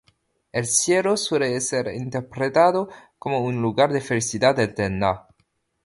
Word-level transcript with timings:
El 0.51 0.65
Cielo 0.65 1.15
suele 1.15 1.61
ser 1.61 1.93
interpretado 1.93 2.89
como 3.19 3.41
un 3.43 3.61
lugar 3.61 3.93
de 3.93 4.01
felicidad 4.01 4.57
eterna. 4.59 5.27